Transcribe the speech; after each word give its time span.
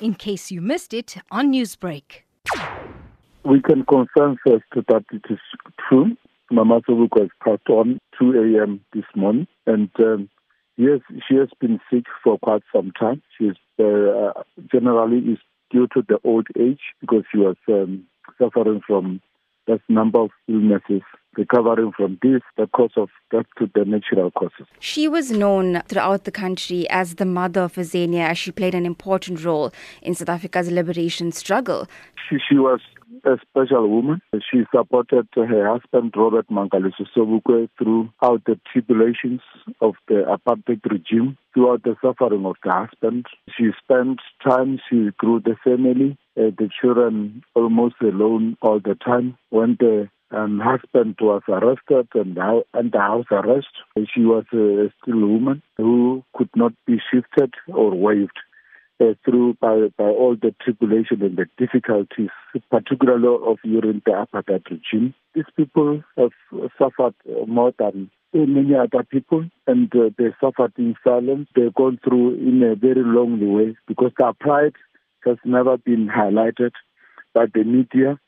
in 0.00 0.14
case 0.14 0.50
you 0.50 0.60
missed 0.60 0.92
it 0.92 1.16
on 1.30 1.52
Newsbreak. 1.52 2.22
We 3.44 3.60
can 3.60 3.84
confirm 3.84 4.38
first 4.44 4.64
that 4.74 5.04
it 5.12 5.22
is 5.30 5.38
true. 5.88 6.16
Mama 6.50 6.80
Sobukwe 6.82 7.22
was 7.22 7.30
passed 7.44 7.68
on 7.68 7.98
2 8.18 8.56
a.m. 8.56 8.80
this 8.92 9.04
morning, 9.14 9.46
and 9.66 9.90
um, 9.98 10.28
yes, 10.76 11.00
she 11.28 11.36
has 11.36 11.48
been 11.60 11.80
sick 11.90 12.04
for 12.22 12.38
quite 12.38 12.62
some 12.74 12.92
time. 12.92 13.22
She 13.36 13.46
is 13.46 13.56
uh, 13.78 14.32
generally 14.70 15.18
is 15.18 15.38
due 15.70 15.88
to 15.94 16.02
the 16.08 16.18
old 16.24 16.46
age 16.58 16.80
because 17.00 17.24
she 17.30 17.38
was 17.38 17.56
um, 17.68 18.04
suffering 18.38 18.80
from 18.86 19.20
that 19.66 19.80
number 19.88 20.20
of 20.20 20.30
illnesses 20.48 21.02
recovering 21.36 21.92
from 21.92 22.18
this, 22.22 22.40
the 22.56 22.66
cause 22.66 22.92
of 22.96 23.10
that 23.30 23.44
to 23.58 23.70
the 23.74 23.84
natural 23.84 24.30
causes. 24.30 24.66
She 24.80 25.06
was 25.06 25.30
known 25.30 25.82
throughout 25.86 26.24
the 26.24 26.30
country 26.30 26.88
as 26.88 27.16
the 27.16 27.24
mother 27.24 27.62
of 27.62 27.74
Azania 27.74 28.28
as 28.30 28.38
she 28.38 28.52
played 28.52 28.74
an 28.74 28.86
important 28.86 29.44
role 29.44 29.72
in 30.02 30.14
South 30.14 30.28
Africa's 30.30 30.70
liberation 30.70 31.32
struggle. 31.32 31.86
She, 32.28 32.38
she 32.48 32.56
was 32.56 32.80
a 33.24 33.36
special 33.48 33.88
woman. 33.88 34.20
She 34.50 34.64
supported 34.74 35.28
her 35.34 35.68
husband, 35.68 36.14
Robert 36.16 36.48
Mangaliso 36.48 37.06
Sobukwe, 37.16 37.68
throughout 37.78 38.44
the 38.44 38.58
tribulations 38.72 39.40
of 39.80 39.94
the 40.08 40.24
apartheid 40.24 40.80
regime, 40.90 41.36
throughout 41.54 41.82
the 41.82 41.96
suffering 42.02 42.46
of 42.46 42.56
the 42.64 42.72
husband. 42.72 43.26
She 43.56 43.70
spent 43.82 44.20
time, 44.46 44.78
she 44.88 45.10
grew 45.18 45.40
the 45.40 45.56
family, 45.64 46.16
uh, 46.36 46.50
the 46.58 46.68
children 46.80 47.42
almost 47.54 47.96
alone 48.02 48.56
all 48.62 48.80
the 48.80 48.94
time. 48.94 49.38
When 49.50 49.76
the 49.78 50.08
um, 50.30 50.60
husband 50.60 51.16
was 51.20 51.42
arrested 51.48 52.08
and 52.14 52.38
under 52.74 53.00
house 53.00 53.26
arrest, 53.30 53.68
she 54.12 54.22
was 54.22 54.44
a 54.52 54.92
still 55.02 55.20
woman 55.20 55.62
who 55.76 56.24
could 56.34 56.50
not 56.56 56.72
be 56.86 56.98
shifted 57.12 57.54
or 57.68 57.94
waived 57.94 58.38
uh, 59.00 59.14
through 59.24 59.54
by, 59.60 59.88
by 59.98 60.04
all 60.04 60.36
the 60.40 60.54
tribulation 60.62 61.22
and 61.22 61.36
the 61.36 61.46
difficulties, 61.58 62.30
particularly 62.70 63.28
of 63.46 63.58
during 63.62 64.02
the 64.04 64.12
apartheid 64.12 64.64
regime. 64.70 65.14
These 65.34 65.44
people 65.56 66.02
have 66.16 66.30
suffered 66.78 67.14
more 67.46 67.72
than 67.78 68.10
many 68.32 68.74
other 68.74 69.04
people, 69.04 69.48
and 69.66 69.94
uh, 69.94 70.10
they 70.18 70.34
suffered 70.40 70.72
in 70.78 70.94
silence. 71.04 71.48
They've 71.54 71.74
gone 71.74 71.98
through 72.02 72.34
in 72.34 72.62
a 72.62 72.74
very 72.74 73.02
lonely 73.02 73.46
way 73.46 73.76
because 73.86 74.12
their 74.18 74.32
pride 74.32 74.74
has 75.24 75.36
never 75.44 75.76
been 75.76 76.08
highlighted 76.08 76.72
by 77.34 77.46
the 77.52 77.64
media 77.64 78.18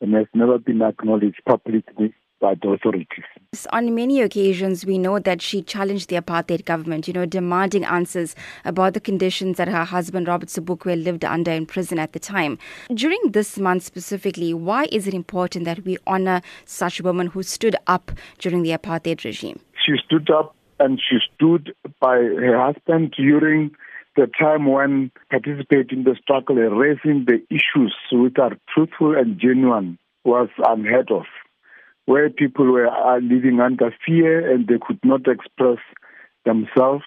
and 0.00 0.14
has 0.14 0.26
never 0.34 0.58
been 0.58 0.82
acknowledged 0.82 1.40
publicly 1.46 2.14
by 2.40 2.54
the 2.54 2.68
authorities. 2.70 3.24
On 3.70 3.94
many 3.94 4.20
occasions, 4.20 4.84
we 4.84 4.98
know 4.98 5.18
that 5.18 5.42
she 5.42 5.62
challenged 5.62 6.08
the 6.08 6.16
apartheid 6.16 6.64
government, 6.64 7.08
you 7.08 7.14
know, 7.14 7.26
demanding 7.26 7.84
answers 7.84 8.34
about 8.64 8.94
the 8.94 9.00
conditions 9.00 9.56
that 9.56 9.68
her 9.68 9.84
husband, 9.84 10.28
Robert 10.28 10.48
Sobukwe, 10.48 11.02
lived 11.02 11.24
under 11.24 11.50
in 11.50 11.66
prison 11.66 11.98
at 11.98 12.12
the 12.12 12.18
time. 12.18 12.58
During 12.92 13.20
this 13.30 13.58
month 13.58 13.82
specifically, 13.82 14.54
why 14.54 14.86
is 14.92 15.06
it 15.06 15.14
important 15.14 15.64
that 15.64 15.84
we 15.84 15.98
honor 16.06 16.40
such 16.64 17.00
women 17.00 17.28
who 17.28 17.42
stood 17.42 17.76
up 17.86 18.12
during 18.38 18.62
the 18.62 18.70
apartheid 18.70 19.24
regime? 19.24 19.60
She 19.84 19.94
stood 20.04 20.30
up 20.30 20.54
and 20.78 21.00
she 21.00 21.18
stood 21.34 21.74
by 22.00 22.16
her 22.16 22.58
husband 22.60 23.14
during 23.16 23.70
the 24.16 24.28
time 24.38 24.66
when 24.66 25.10
participating 25.30 25.98
in 25.98 26.04
the 26.04 26.16
struggle 26.20 26.58
and 26.58 26.78
raising 26.78 27.24
the 27.24 27.40
issues 27.50 27.94
which 28.10 28.36
are 28.38 28.56
truthful 28.72 29.16
and 29.16 29.38
genuine 29.38 29.98
was 30.24 30.48
unheard 30.66 31.10
of 31.10 31.24
where 32.08 32.30
people 32.30 32.64
were 32.72 32.88
living 33.20 33.60
under 33.60 33.94
fear 34.06 34.50
and 34.50 34.66
they 34.66 34.78
could 34.80 34.98
not 35.04 35.28
express 35.28 35.76
themselves, 36.46 37.04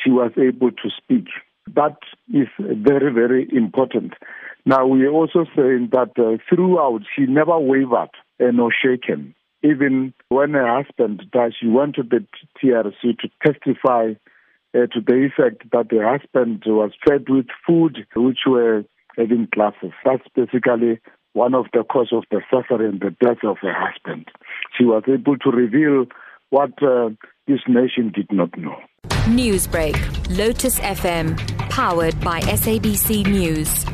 she 0.00 0.08
was 0.08 0.30
able 0.36 0.70
to 0.70 0.88
speak. 0.96 1.26
That 1.74 1.96
is 2.32 2.46
very, 2.60 3.12
very 3.12 3.48
important. 3.52 4.12
Now, 4.64 4.86
we 4.86 5.04
are 5.04 5.10
also 5.10 5.46
saying 5.56 5.88
that 5.90 6.12
uh, 6.16 6.38
throughout, 6.48 7.00
she 7.12 7.26
never 7.26 7.58
wavered 7.58 8.10
and 8.38 8.60
or 8.60 8.70
shaken. 8.72 9.34
Even 9.64 10.14
when 10.28 10.52
her 10.52 10.80
husband 10.80 11.24
died, 11.32 11.54
she 11.60 11.66
went 11.66 11.96
to 11.96 12.04
the 12.04 12.24
TRC 12.62 13.18
to 13.18 13.28
testify 13.44 14.12
uh, 14.74 14.86
to 14.92 15.00
the 15.04 15.28
effect 15.28 15.68
that 15.72 15.90
her 15.90 16.18
husband 16.18 16.62
was 16.66 16.92
fed 17.04 17.28
with 17.28 17.46
food 17.66 18.06
which 18.14 18.46
were 18.46 18.84
having 19.16 19.48
classes. 19.52 19.90
That's 20.04 20.22
basically 20.36 21.00
one 21.36 21.54
of 21.54 21.66
the 21.74 21.84
cause 21.84 22.08
of 22.12 22.24
the 22.30 22.40
suffering, 22.50 22.98
the 22.98 23.14
death 23.24 23.44
of 23.44 23.58
her 23.60 23.74
husband. 23.74 24.26
She 24.76 24.84
was 24.84 25.02
able 25.06 25.36
to 25.36 25.50
reveal 25.50 26.06
what 26.48 26.70
uh, 26.82 27.10
this 27.46 27.60
nation 27.68 28.10
did 28.12 28.32
not 28.32 28.56
know. 28.56 28.76
Newsbreak, 29.26 29.96
Lotus 30.36 30.80
FM, 30.80 31.36
powered 31.68 32.18
by 32.20 32.40
SABC 32.40 33.26
News. 33.26 33.84